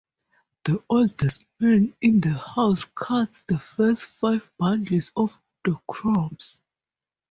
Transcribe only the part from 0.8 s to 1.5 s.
oldest